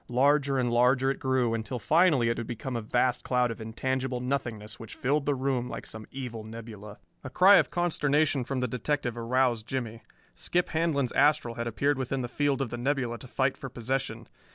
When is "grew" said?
1.19-1.53